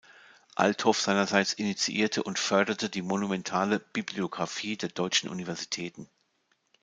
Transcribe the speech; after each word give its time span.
Althoff 0.55 0.99
seinerseits 0.99 1.53
initiierte 1.53 2.23
und 2.23 2.39
förderte 2.39 2.89
die 2.89 3.03
monumentale 3.03 3.77
"Bibliographie 3.79 4.75
der 4.75 4.89
deutschen 4.89 5.29
Universitäten". 5.29 6.09